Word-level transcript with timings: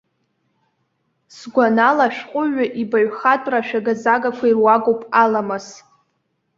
Сгәанала, 1.35 2.05
ашәҟәыҩҩы 2.09 2.65
ибаҩхатәра 2.81 3.59
ашәага-загақәа 3.61 4.45
ируакуп 4.47 5.01
аламыс. 5.23 5.67